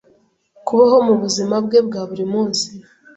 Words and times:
kubaho 0.65 0.97
mu 1.07 1.15
buzima 1.21 1.55
bwe 1.65 1.79
bwa 1.87 2.01
buri 2.09 2.25
munsi 2.33 2.67